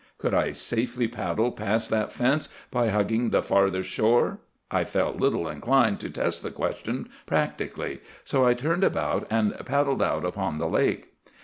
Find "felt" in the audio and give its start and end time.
4.83-5.17